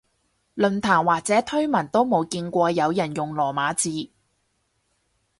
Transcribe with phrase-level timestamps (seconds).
[0.55, 4.09] 論壇或者推文都冇見過有人用羅馬字